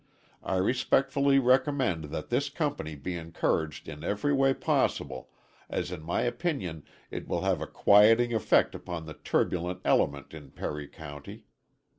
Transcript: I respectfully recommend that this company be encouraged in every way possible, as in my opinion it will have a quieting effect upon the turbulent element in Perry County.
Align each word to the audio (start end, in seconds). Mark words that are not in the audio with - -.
I 0.41 0.55
respectfully 0.55 1.37
recommend 1.37 2.05
that 2.05 2.29
this 2.31 2.49
company 2.49 2.95
be 2.95 3.15
encouraged 3.15 3.87
in 3.87 4.03
every 4.03 4.33
way 4.33 4.51
possible, 4.55 5.29
as 5.69 5.91
in 5.91 6.01
my 6.01 6.21
opinion 6.23 6.83
it 7.11 7.27
will 7.27 7.41
have 7.41 7.61
a 7.61 7.67
quieting 7.67 8.33
effect 8.33 8.73
upon 8.73 9.05
the 9.05 9.13
turbulent 9.13 9.79
element 9.85 10.33
in 10.33 10.49
Perry 10.49 10.87
County. 10.87 11.43